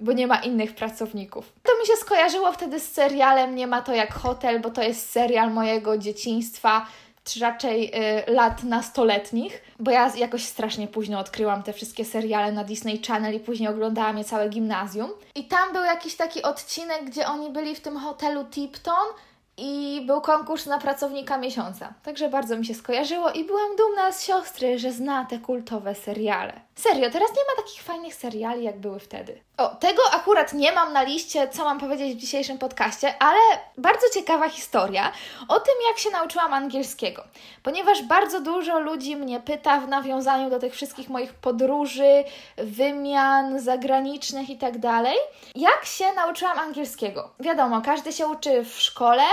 Bo 0.00 0.12
nie 0.12 0.26
ma 0.26 0.36
innych 0.36 0.74
pracowników. 0.74 1.52
To 1.62 1.72
mi 1.80 1.86
się 1.86 1.96
skojarzyło 1.96 2.52
wtedy 2.52 2.80
z 2.80 2.92
serialem 2.92 3.54
Nie 3.54 3.66
ma 3.66 3.82
to 3.82 3.94
jak 3.94 4.14
hotel, 4.14 4.60
bo 4.60 4.70
to 4.70 4.82
jest 4.82 5.10
serial 5.10 5.52
mojego 5.52 5.98
dzieciństwa 5.98 6.86
czy 7.28 7.40
raczej 7.40 7.92
y, 8.28 8.32
lat 8.32 8.64
nastoletnich, 8.64 9.62
bo 9.78 9.90
ja 9.90 10.12
jakoś 10.16 10.44
strasznie 10.44 10.88
późno 10.88 11.18
odkryłam 11.18 11.62
te 11.62 11.72
wszystkie 11.72 12.04
seriale 12.04 12.52
na 12.52 12.64
Disney 12.64 13.02
Channel 13.06 13.34
i 13.34 13.40
później 13.40 13.68
oglądałam 13.68 14.18
je 14.18 14.24
całe 14.24 14.48
gimnazjum. 14.48 15.10
I 15.34 15.44
tam 15.44 15.72
był 15.72 15.82
jakiś 15.82 16.16
taki 16.16 16.42
odcinek, 16.42 17.04
gdzie 17.04 17.26
oni 17.26 17.50
byli 17.50 17.74
w 17.74 17.80
tym 17.80 17.96
hotelu 17.96 18.44
Tipton 18.44 19.08
i 19.56 20.02
był 20.06 20.20
konkurs 20.20 20.66
na 20.66 20.78
pracownika 20.78 21.38
miesiąca. 21.38 21.94
Także 22.02 22.28
bardzo 22.28 22.56
mi 22.56 22.66
się 22.66 22.74
skojarzyło 22.74 23.30
i 23.30 23.44
byłam 23.44 23.76
dumna 23.76 24.12
z 24.12 24.24
siostry, 24.24 24.78
że 24.78 24.92
zna 24.92 25.24
te 25.24 25.38
kultowe 25.38 25.94
seriale. 25.94 26.60
Serio, 26.78 27.10
teraz 27.10 27.30
nie 27.30 27.42
ma 27.48 27.62
takich 27.62 27.82
fajnych 27.82 28.14
seriali, 28.14 28.64
jak 28.64 28.80
były 28.80 29.00
wtedy. 29.00 29.40
O, 29.56 29.68
tego 29.68 30.02
akurat 30.12 30.52
nie 30.52 30.72
mam 30.72 30.92
na 30.92 31.02
liście, 31.02 31.48
co 31.48 31.64
mam 31.64 31.80
powiedzieć 31.80 32.14
w 32.14 32.20
dzisiejszym 32.20 32.58
podcaście, 32.58 33.22
ale 33.22 33.38
bardzo 33.78 34.06
ciekawa 34.14 34.48
historia 34.48 35.12
o 35.48 35.60
tym, 35.60 35.74
jak 35.88 35.98
się 35.98 36.10
nauczyłam 36.10 36.54
angielskiego. 36.54 37.24
Ponieważ 37.62 38.02
bardzo 38.02 38.40
dużo 38.40 38.80
ludzi 38.80 39.16
mnie 39.16 39.40
pyta 39.40 39.80
w 39.80 39.88
nawiązaniu 39.88 40.50
do 40.50 40.58
tych 40.58 40.74
wszystkich 40.74 41.08
moich 41.08 41.34
podróży, 41.34 42.24
wymian 42.56 43.60
zagranicznych 43.60 44.50
i 44.50 44.58
tak 44.58 44.78
dalej, 44.78 45.16
jak 45.54 45.84
się 45.84 46.12
nauczyłam 46.12 46.58
angielskiego. 46.58 47.30
Wiadomo, 47.40 47.82
każdy 47.82 48.12
się 48.12 48.26
uczy 48.26 48.64
w 48.64 48.80
szkole, 48.80 49.24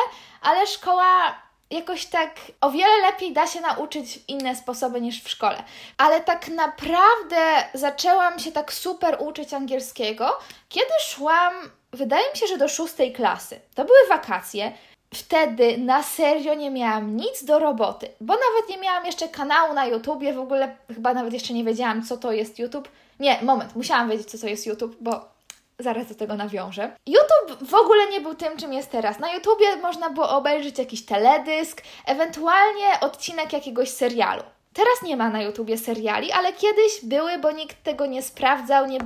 ale 0.41 0.67
szkoła 0.67 1.44
jakoś 1.71 2.05
tak 2.05 2.35
o 2.61 2.71
wiele 2.71 2.97
lepiej 3.01 3.33
da 3.33 3.47
się 3.47 3.61
nauczyć 3.61 4.19
w 4.19 4.29
inne 4.29 4.55
sposoby 4.55 5.01
niż 5.01 5.23
w 5.23 5.29
szkole. 5.29 5.63
Ale 5.97 6.21
tak 6.21 6.47
naprawdę 6.47 7.37
zaczęłam 7.73 8.39
się 8.39 8.51
tak 8.51 8.73
super 8.73 9.17
uczyć 9.19 9.53
angielskiego, 9.53 10.37
kiedy 10.69 10.91
szłam, 11.07 11.53
wydaje 11.93 12.31
mi 12.31 12.37
się, 12.37 12.47
że 12.47 12.57
do 12.57 12.67
szóstej 12.67 13.13
klasy. 13.13 13.59
To 13.75 13.85
były 13.85 14.07
wakacje. 14.09 14.71
Wtedy 15.13 15.77
na 15.77 16.03
serio 16.03 16.53
nie 16.53 16.71
miałam 16.71 17.17
nic 17.17 17.43
do 17.43 17.59
roboty, 17.59 18.07
bo 18.21 18.33
nawet 18.33 18.69
nie 18.69 18.77
miałam 18.77 19.05
jeszcze 19.05 19.29
kanału 19.29 19.73
na 19.73 19.85
YouTubie, 19.85 20.33
w 20.33 20.39
ogóle 20.39 20.75
chyba 20.95 21.13
nawet 21.13 21.33
jeszcze 21.33 21.53
nie 21.53 21.63
wiedziałam, 21.63 22.03
co 22.03 22.17
to 22.17 22.31
jest 22.31 22.59
YouTube. 22.59 22.89
Nie, 23.19 23.41
moment, 23.41 23.75
musiałam 23.75 24.09
wiedzieć, 24.09 24.31
co 24.31 24.37
to 24.37 24.47
jest 24.47 24.65
YouTube, 24.65 24.95
bo 25.01 25.34
Zaraz 25.79 26.07
do 26.07 26.15
tego 26.15 26.35
nawiążę. 26.35 26.95
YouTube 27.07 27.69
w 27.69 27.73
ogóle 27.73 28.07
nie 28.11 28.21
był 28.21 28.35
tym, 28.35 28.57
czym 28.57 28.73
jest 28.73 28.91
teraz. 28.91 29.19
Na 29.19 29.33
YouTubie 29.33 29.75
można 29.75 30.09
było 30.09 30.29
obejrzeć 30.29 30.79
jakiś 30.79 31.05
teledysk, 31.05 31.81
ewentualnie 32.05 32.99
odcinek 33.01 33.53
jakiegoś 33.53 33.89
serialu. 33.89 34.43
Teraz 34.73 35.01
nie 35.03 35.17
ma 35.17 35.29
na 35.29 35.41
YouTubie 35.41 35.77
seriali, 35.77 36.31
ale 36.31 36.53
kiedyś 36.53 37.01
były, 37.03 37.37
bo 37.37 37.51
nikt 37.51 37.83
tego 37.83 38.05
nie 38.05 38.23
sprawdzał, 38.23 38.85
nie, 38.85 38.99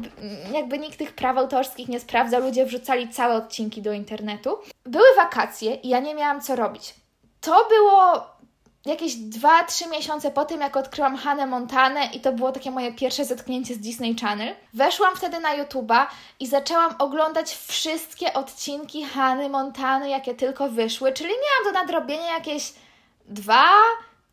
jakby 0.54 0.80
nikt 0.80 0.98
tych 0.98 1.14
praw 1.14 1.38
autorskich 1.38 1.88
nie 1.88 2.00
sprawdzał, 2.00 2.42
ludzie 2.42 2.66
wrzucali 2.66 3.10
całe 3.10 3.36
odcinki 3.36 3.82
do 3.82 3.92
internetu. 3.92 4.58
Były 4.86 5.06
wakacje 5.16 5.76
i 5.76 5.90
ja 5.90 6.00
nie 6.00 6.16
miałam 6.16 6.42
co 6.42 6.56
robić. 6.56 6.94
To 7.42 7.68
było 7.70 8.26
jakieś 8.86 9.14
2-3 9.14 9.90
miesiące 9.90 10.32
po 10.32 10.46
tym, 10.46 10.62
jak 10.62 10.78
odkryłam 10.78 11.18
Hannę 11.18 11.46
Montanę 11.46 12.06
i 12.14 12.20
to 12.20 12.32
było 12.32 12.52
takie 12.52 12.72
moje 12.72 12.94
pierwsze 12.94 13.26
zetknięcie 13.26 13.74
z 13.74 13.80
Disney 13.80 14.16
Channel, 14.16 14.56
weszłam 14.74 15.16
wtedy 15.16 15.40
na 15.40 15.58
YouTube'a 15.58 16.06
i 16.40 16.48
zaczęłam 16.48 16.96
oglądać 17.00 17.58
wszystkie 17.68 18.34
odcinki 18.34 19.06
Hanny 19.06 19.50
Montany, 19.50 20.10
jakie 20.10 20.36
tylko 20.36 20.70
wyszły, 20.70 21.14
czyli 21.14 21.30
miałam 21.30 21.74
do 21.74 21.80
nadrobienia 21.80 22.34
jakieś 22.34 22.74
dwa, 23.26 23.70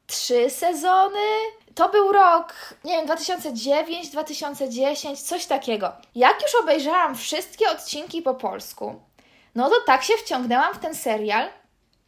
trzy 0.06 0.50
sezony. 0.50 1.28
To 1.74 1.88
był 1.88 2.12
rok, 2.12 2.54
nie 2.84 2.96
wiem, 2.96 3.06
2009, 3.06 4.08
2010, 4.08 5.22
coś 5.22 5.46
takiego. 5.46 5.92
Jak 6.14 6.42
już 6.42 6.54
obejrzałam 6.62 7.16
wszystkie 7.16 7.70
odcinki 7.70 8.22
po 8.22 8.34
polsku, 8.34 9.00
no 9.54 9.68
to 9.68 9.76
tak 9.86 10.02
się 10.02 10.14
wciągnęłam 10.14 10.74
w 10.74 10.78
ten 10.78 10.94
serial, 10.94 11.48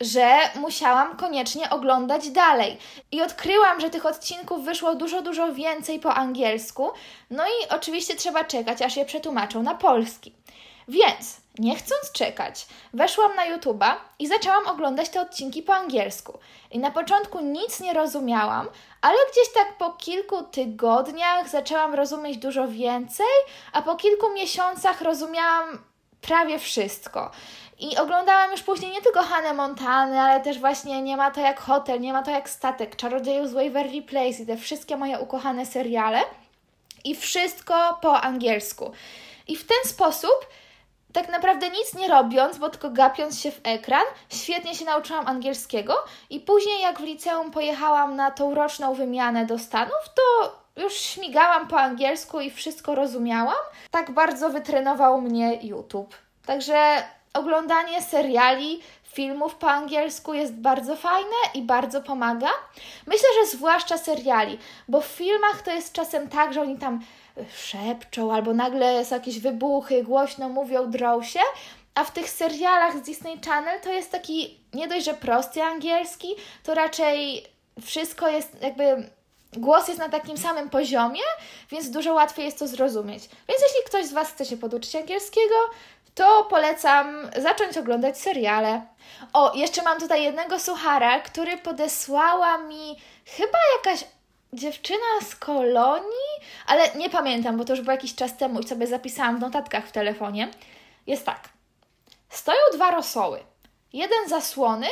że 0.00 0.38
musiałam 0.54 1.16
koniecznie 1.16 1.70
oglądać 1.70 2.30
dalej. 2.30 2.78
I 3.12 3.22
odkryłam, 3.22 3.80
że 3.80 3.90
tych 3.90 4.06
odcinków 4.06 4.64
wyszło 4.64 4.94
dużo, 4.94 5.22
dużo 5.22 5.54
więcej 5.54 6.00
po 6.00 6.14
angielsku. 6.14 6.90
No 7.30 7.44
i 7.46 7.68
oczywiście 7.70 8.14
trzeba 8.14 8.44
czekać, 8.44 8.82
aż 8.82 8.96
je 8.96 9.04
przetłumaczą 9.04 9.62
na 9.62 9.74
polski. 9.74 10.32
Więc, 10.88 11.36
nie 11.58 11.76
chcąc 11.76 12.12
czekać, 12.12 12.66
weszłam 12.94 13.36
na 13.36 13.56
YouTube'a 13.56 13.94
i 14.18 14.26
zaczęłam 14.26 14.66
oglądać 14.66 15.08
te 15.08 15.20
odcinki 15.20 15.62
po 15.62 15.74
angielsku. 15.74 16.38
I 16.70 16.78
na 16.78 16.90
początku 16.90 17.40
nic 17.40 17.80
nie 17.80 17.92
rozumiałam, 17.92 18.68
ale 19.00 19.16
gdzieś 19.32 19.52
tak 19.54 19.78
po 19.78 19.90
kilku 19.90 20.42
tygodniach 20.42 21.48
zaczęłam 21.48 21.94
rozumieć 21.94 22.38
dużo 22.38 22.68
więcej, 22.68 23.26
a 23.72 23.82
po 23.82 23.96
kilku 23.96 24.30
miesiącach 24.34 25.00
rozumiałam 25.00 25.78
prawie 26.20 26.58
wszystko. 26.58 27.30
I 27.78 27.96
oglądałam 27.96 28.50
już 28.50 28.62
później 28.62 28.90
nie 28.92 29.02
tylko 29.02 29.22
Hannah 29.22 29.56
Montany, 29.56 30.20
ale 30.20 30.40
też 30.40 30.58
właśnie 30.58 31.02
Nie 31.02 31.16
ma 31.16 31.30
to 31.30 31.40
jak 31.40 31.60
hotel, 31.60 32.00
Nie 32.00 32.12
ma 32.12 32.22
to 32.22 32.30
jak 32.30 32.50
statek, 32.50 32.96
Czarodziejów 32.96 33.48
z 33.48 33.52
Waverly 33.52 34.02
Place 34.02 34.42
i 34.42 34.46
te 34.46 34.56
wszystkie 34.56 34.96
moje 34.96 35.18
ukochane 35.18 35.66
seriale. 35.66 36.20
I 37.04 37.14
wszystko 37.14 37.98
po 38.02 38.20
angielsku. 38.20 38.92
I 39.48 39.56
w 39.56 39.66
ten 39.66 39.78
sposób, 39.84 40.46
tak 41.12 41.28
naprawdę 41.28 41.70
nic 41.70 41.94
nie 41.94 42.08
robiąc, 42.08 42.58
bo 42.58 42.68
tylko 42.68 42.90
gapiąc 42.90 43.40
się 43.40 43.50
w 43.50 43.60
ekran, 43.64 44.02
świetnie 44.28 44.74
się 44.74 44.84
nauczyłam 44.84 45.26
angielskiego. 45.26 45.94
I 46.30 46.40
później, 46.40 46.80
jak 46.80 46.98
w 46.98 47.04
liceum 47.04 47.50
pojechałam 47.50 48.16
na 48.16 48.30
tą 48.30 48.54
roczną 48.54 48.94
wymianę 48.94 49.46
do 49.46 49.58
Stanów, 49.58 50.08
to 50.14 50.52
już 50.82 50.92
śmigałam 50.92 51.68
po 51.68 51.80
angielsku 51.80 52.40
i 52.40 52.50
wszystko 52.50 52.94
rozumiałam. 52.94 53.64
Tak 53.90 54.10
bardzo 54.10 54.50
wytrenował 54.50 55.20
mnie 55.20 55.58
YouTube. 55.62 56.14
Także 56.46 57.02
oglądanie 57.34 58.02
seriali, 58.02 58.80
filmów 59.12 59.54
po 59.54 59.70
angielsku 59.70 60.34
jest 60.34 60.54
bardzo 60.54 60.96
fajne 60.96 61.36
i 61.54 61.62
bardzo 61.62 62.02
pomaga. 62.02 62.48
Myślę, 63.06 63.28
że 63.40 63.56
zwłaszcza 63.56 63.98
seriali, 63.98 64.58
bo 64.88 65.00
w 65.00 65.06
filmach 65.06 65.62
to 65.62 65.70
jest 65.70 65.92
czasem 65.92 66.28
tak, 66.28 66.52
że 66.52 66.62
oni 66.62 66.78
tam 66.78 67.00
szepczą 67.56 68.34
albo 68.34 68.54
nagle 68.54 69.04
są 69.04 69.14
jakieś 69.14 69.38
wybuchy, 69.38 70.02
głośno 70.02 70.48
mówią, 70.48 70.90
drą 70.90 71.22
się, 71.22 71.40
a 71.94 72.04
w 72.04 72.10
tych 72.10 72.30
serialach 72.30 72.98
z 72.98 73.02
Disney 73.02 73.40
Channel 73.46 73.80
to 73.80 73.92
jest 73.92 74.12
taki 74.12 74.60
nie 74.74 74.88
dość, 74.88 75.04
że 75.04 75.14
prosty 75.14 75.62
angielski, 75.62 76.28
to 76.62 76.74
raczej 76.74 77.44
wszystko 77.80 78.28
jest 78.28 78.62
jakby 78.62 79.10
głos 79.52 79.88
jest 79.88 80.00
na 80.00 80.08
takim 80.08 80.38
samym 80.38 80.70
poziomie, 80.70 81.22
więc 81.70 81.90
dużo 81.90 82.14
łatwiej 82.14 82.44
jest 82.44 82.58
to 82.58 82.68
zrozumieć. 82.68 83.28
Więc 83.48 83.62
jeśli 83.62 83.84
ktoś 83.86 84.06
z 84.06 84.12
Was 84.12 84.28
chce 84.28 84.44
się 84.44 84.56
poduczyć 84.56 84.96
angielskiego, 84.96 85.54
to 86.14 86.44
polecam 86.44 87.30
zacząć 87.36 87.76
oglądać 87.78 88.18
seriale. 88.18 88.82
O, 89.32 89.54
jeszcze 89.54 89.82
mam 89.82 90.00
tutaj 90.00 90.22
jednego 90.22 90.58
suchara, 90.58 91.20
który 91.20 91.58
podesłała 91.58 92.58
mi 92.58 92.96
chyba 93.24 93.58
jakaś 93.76 94.04
dziewczyna 94.52 95.20
z 95.30 95.36
kolonii, 95.36 96.30
ale 96.66 96.94
nie 96.94 97.10
pamiętam, 97.10 97.56
bo 97.56 97.64
to 97.64 97.72
już 97.72 97.82
było 97.82 97.92
jakiś 97.92 98.14
czas 98.14 98.36
temu 98.36 98.60
i 98.60 98.68
sobie 98.68 98.86
zapisałam 98.86 99.36
w 99.36 99.40
notatkach 99.40 99.86
w 99.86 99.92
telefonie. 99.92 100.50
Jest 101.06 101.26
tak. 101.26 101.48
Stoją 102.28 102.58
dwa 102.74 102.90
rosoły. 102.90 103.40
Jeden 103.92 104.28
zasłony, 104.28 104.86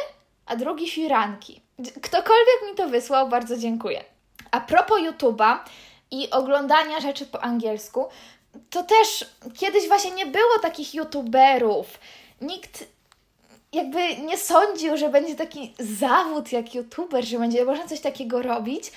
a 0.46 0.56
drugi 0.56 0.90
firanki. 0.90 1.62
Ktokolwiek 2.02 2.62
mi 2.70 2.74
to 2.76 2.88
wysłał, 2.88 3.28
bardzo 3.28 3.56
dziękuję. 3.56 4.04
A 4.50 4.60
propos 4.60 5.00
YouTube'a 5.00 5.58
i 6.10 6.30
oglądania 6.30 7.00
rzeczy 7.00 7.26
po 7.26 7.42
angielsku, 7.42 8.08
to 8.70 8.82
też 8.82 9.26
kiedyś 9.54 9.88
właśnie 9.88 10.10
nie 10.10 10.26
było 10.26 10.58
takich 10.62 10.94
YouTuberów. 10.94 11.98
Nikt 12.40 12.84
jakby 13.72 14.16
nie 14.16 14.38
sądził, 14.38 14.96
że 14.96 15.08
będzie 15.08 15.34
taki 15.34 15.74
zawód 15.78 16.52
jak 16.52 16.74
YouTuber, 16.74 17.24
że 17.24 17.38
będzie 17.38 17.64
można 17.64 17.88
coś 17.88 18.00
takiego 18.00 18.42
robić. 18.42 18.92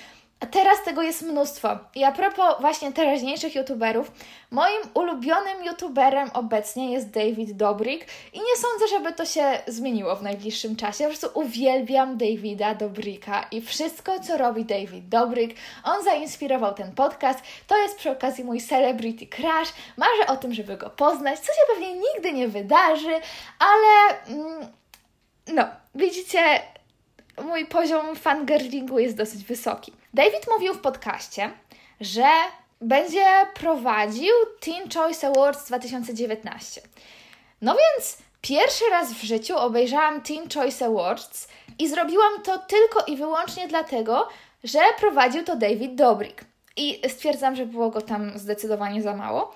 Teraz 0.46 0.84
tego 0.84 1.02
jest 1.02 1.22
mnóstwo. 1.22 1.78
I 1.94 2.04
a 2.04 2.12
propos 2.12 2.60
właśnie 2.60 2.92
teraźniejszych 2.92 3.54
youtuberów, 3.54 4.12
moim 4.50 4.80
ulubionym 4.94 5.64
youtuberem 5.64 6.30
obecnie 6.34 6.92
jest 6.92 7.10
David 7.10 7.52
Dobrik 7.52 8.06
i 8.32 8.38
nie 8.38 8.56
sądzę, 8.56 8.88
żeby 8.88 9.12
to 9.12 9.24
się 9.24 9.58
zmieniło 9.66 10.16
w 10.16 10.22
najbliższym 10.22 10.76
czasie. 10.76 11.04
Po 11.04 11.10
prostu 11.10 11.30
uwielbiam 11.34 12.16
Davida 12.16 12.74
Dobrika 12.74 13.46
i 13.50 13.62
wszystko, 13.62 14.20
co 14.20 14.36
robi 14.36 14.64
David 14.64 15.08
Dobrik. 15.08 15.56
On 15.84 16.04
zainspirował 16.04 16.74
ten 16.74 16.92
podcast. 16.92 17.40
To 17.66 17.78
jest 17.78 17.96
przy 17.96 18.10
okazji 18.10 18.44
mój 18.44 18.60
celebrity 18.60 19.26
crush. 19.26 19.72
Marzę 19.96 20.26
o 20.28 20.36
tym, 20.36 20.54
żeby 20.54 20.76
go 20.76 20.90
poznać, 20.90 21.38
co 21.38 21.46
się 21.46 21.60
pewnie 21.68 21.92
nigdy 21.94 22.32
nie 22.32 22.48
wydarzy, 22.48 23.14
ale 23.58 24.22
mm, 24.28 24.68
no, 25.46 25.64
widzicie, 25.94 26.60
mój 27.44 27.66
poziom 27.66 28.16
fangirlingu 28.16 28.98
jest 28.98 29.16
dosyć 29.16 29.44
wysoki. 29.44 29.99
David 30.14 30.48
mówił 30.48 30.74
w 30.74 30.80
podcaście, 30.80 31.50
że 32.00 32.28
będzie 32.80 33.24
prowadził 33.54 34.34
Teen 34.60 34.90
Choice 34.94 35.28
Awards 35.28 35.66
2019. 35.66 36.80
No 37.62 37.74
więc 37.74 38.18
pierwszy 38.40 38.84
raz 38.90 39.12
w 39.12 39.22
życiu 39.22 39.58
obejrzałam 39.58 40.22
Teen 40.22 40.48
Choice 40.54 40.86
Awards 40.86 41.48
i 41.78 41.88
zrobiłam 41.88 42.42
to 42.42 42.58
tylko 42.58 43.04
i 43.06 43.16
wyłącznie 43.16 43.68
dlatego, 43.68 44.28
że 44.64 44.78
prowadził 44.98 45.44
to 45.44 45.56
David 45.56 45.94
Dobrik. 45.94 46.44
I 46.76 47.02
stwierdzam, 47.08 47.56
że 47.56 47.66
było 47.66 47.90
go 47.90 48.02
tam 48.02 48.38
zdecydowanie 48.38 49.02
za 49.02 49.16
mało. 49.16 49.52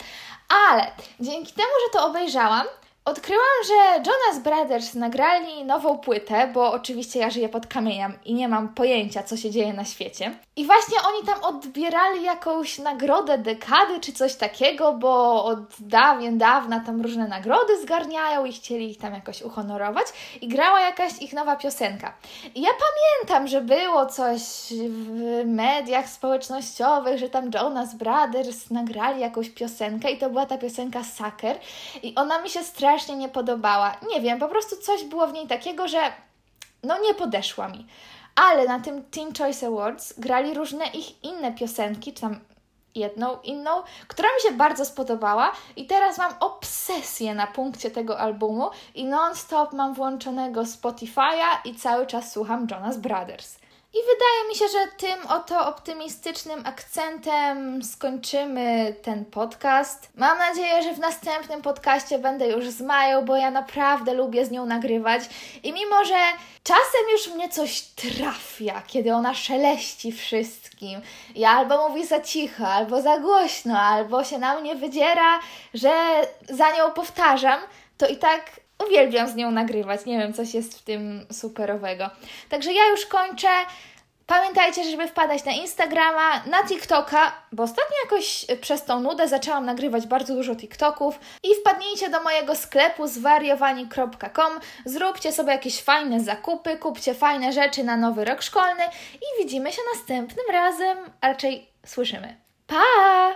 Ale 0.68 0.90
dzięki 1.20 1.52
temu, 1.52 1.68
że 1.86 1.98
to 1.98 2.06
obejrzałam, 2.06 2.66
Odkryłam, 3.06 3.42
że 3.66 4.10
Jonas 4.10 4.42
Brothers 4.42 4.94
nagrali 4.94 5.64
nową 5.64 5.98
płytę, 5.98 6.50
bo 6.54 6.72
oczywiście 6.72 7.18
ja 7.18 7.30
żyję 7.30 7.48
pod 7.48 7.66
kamieniem 7.66 8.12
i 8.24 8.34
nie 8.34 8.48
mam 8.48 8.68
pojęcia, 8.68 9.22
co 9.22 9.36
się 9.36 9.50
dzieje 9.50 9.72
na 9.72 9.84
świecie. 9.84 10.34
I 10.56 10.66
właśnie 10.66 10.96
oni 11.08 11.26
tam 11.26 11.44
odbierali 11.44 12.22
jakąś 12.22 12.78
nagrodę 12.78 13.38
dekady 13.38 14.00
czy 14.00 14.12
coś 14.12 14.34
takiego, 14.34 14.92
bo 14.92 15.44
od 15.44 15.58
dawien 15.80 16.38
dawna 16.38 16.80
tam 16.80 17.02
różne 17.02 17.28
nagrody 17.28 17.82
zgarniają 17.82 18.44
i 18.44 18.52
chcieli 18.52 18.90
ich 18.90 18.98
tam 18.98 19.14
jakoś 19.14 19.42
uhonorować. 19.42 20.06
I 20.40 20.48
grała 20.48 20.80
jakaś 20.80 21.22
ich 21.22 21.32
nowa 21.32 21.56
piosenka. 21.56 22.14
I 22.54 22.62
ja 22.62 22.70
pamiętam, 22.70 23.48
że 23.48 23.60
było 23.60 24.06
coś 24.06 24.40
w 24.88 25.42
mediach 25.46 26.08
społecznościowych, 26.08 27.18
że 27.18 27.28
tam 27.28 27.50
Jonas 27.54 27.94
Brothers 27.94 28.70
nagrali 28.70 29.20
jakąś 29.20 29.50
piosenkę 29.50 30.10
i 30.10 30.18
to 30.18 30.30
była 30.30 30.46
ta 30.46 30.58
piosenka 30.58 31.00
Sucker. 31.04 31.58
I 32.02 32.14
ona 32.14 32.40
mi 32.40 32.50
się 32.50 32.62
strasznie 32.62 32.93
strasznie 32.94 33.16
nie 33.16 33.28
podobała. 33.28 33.96
Nie 34.08 34.20
wiem, 34.20 34.38
po 34.38 34.48
prostu 34.48 34.76
coś 34.76 35.04
było 35.04 35.26
w 35.26 35.32
niej 35.32 35.46
takiego, 35.46 35.88
że 35.88 36.12
no 36.82 36.98
nie 36.98 37.14
podeszła 37.14 37.68
mi. 37.68 37.86
Ale 38.34 38.64
na 38.64 38.80
tym 38.80 39.04
Teen 39.04 39.34
Choice 39.38 39.66
Awards 39.66 40.14
grali 40.18 40.54
różne 40.54 40.86
ich 40.86 41.24
inne 41.24 41.52
piosenki, 41.52 42.12
czy 42.12 42.20
tam 42.20 42.40
jedną 42.94 43.40
inną, 43.42 43.70
która 44.08 44.28
mi 44.28 44.50
się 44.50 44.56
bardzo 44.56 44.84
spodobała 44.84 45.52
i 45.76 45.86
teraz 45.86 46.18
mam 46.18 46.32
obsesję 46.40 47.34
na 47.34 47.46
punkcie 47.46 47.90
tego 47.90 48.18
albumu 48.18 48.70
i 48.94 49.04
non-stop 49.04 49.72
mam 49.72 49.94
włączonego 49.94 50.62
Spotify'a 50.62 51.56
i 51.64 51.74
cały 51.74 52.06
czas 52.06 52.32
słucham 52.32 52.66
Jonas 52.70 52.98
Brothers. 52.98 53.58
I 53.94 53.96
wydaje 53.96 54.48
mi 54.48 54.54
się, 54.54 54.64
że 54.68 54.96
tym 54.96 55.26
oto 55.28 55.68
optymistycznym 55.68 56.66
akcentem 56.66 57.84
skończymy 57.84 58.96
ten 59.02 59.24
podcast. 59.24 60.08
Mam 60.14 60.38
nadzieję, 60.38 60.82
że 60.82 60.94
w 60.94 60.98
następnym 60.98 61.62
podcaście 61.62 62.18
będę 62.18 62.48
już 62.48 62.68
z 62.68 62.80
Mają, 62.80 63.24
bo 63.24 63.36
ja 63.36 63.50
naprawdę 63.50 64.14
lubię 64.14 64.46
z 64.46 64.50
nią 64.50 64.66
nagrywać. 64.66 65.22
I 65.62 65.72
mimo, 65.72 66.04
że 66.04 66.14
czasem 66.62 67.10
już 67.12 67.28
mnie 67.28 67.48
coś 67.48 67.80
trafia, 67.82 68.82
kiedy 68.86 69.14
ona 69.14 69.34
szeleści 69.34 70.12
wszystkim 70.12 71.00
i 71.34 71.44
albo 71.44 71.88
mówi 71.88 72.06
za 72.06 72.20
cicho, 72.20 72.68
albo 72.68 73.02
za 73.02 73.18
głośno, 73.18 73.78
albo 73.78 74.24
się 74.24 74.38
na 74.38 74.60
mnie 74.60 74.74
wydziera, 74.74 75.40
że 75.74 75.92
za 76.48 76.70
nią 76.70 76.90
powtarzam, 76.90 77.60
to 77.98 78.06
i 78.06 78.16
tak 78.16 78.63
uwielbiam 78.86 79.28
z 79.28 79.34
nią 79.34 79.50
nagrywać. 79.50 80.04
Nie 80.04 80.18
wiem, 80.18 80.32
coś 80.32 80.54
jest 80.54 80.78
w 80.78 80.82
tym 80.82 81.26
superowego. 81.32 82.10
Także 82.48 82.72
ja 82.72 82.88
już 82.90 83.06
kończę. 83.06 83.48
Pamiętajcie, 84.26 84.84
żeby 84.84 85.08
wpadać 85.08 85.44
na 85.44 85.52
Instagrama, 85.52 86.42
na 86.46 86.64
TikToka, 86.68 87.32
bo 87.52 87.62
ostatnio 87.62 87.96
jakoś 88.04 88.46
przez 88.60 88.84
tą 88.84 89.00
nudę 89.00 89.28
zaczęłam 89.28 89.66
nagrywać 89.66 90.06
bardzo 90.06 90.34
dużo 90.34 90.56
TikToków 90.56 91.18
i 91.42 91.54
wpadnijcie 91.54 92.10
do 92.10 92.22
mojego 92.22 92.56
sklepu 92.56 93.06
zwariowani.com, 93.06 94.60
zróbcie 94.84 95.32
sobie 95.32 95.52
jakieś 95.52 95.82
fajne 95.82 96.20
zakupy, 96.20 96.76
kupcie 96.76 97.14
fajne 97.14 97.52
rzeczy 97.52 97.84
na 97.84 97.96
nowy 97.96 98.24
rok 98.24 98.42
szkolny 98.42 98.82
i 99.14 99.42
widzimy 99.42 99.72
się 99.72 99.82
następnym 99.94 100.46
razem, 100.52 100.98
a 101.20 101.28
raczej 101.28 101.70
słyszymy. 101.86 102.36
Pa! 102.66 103.34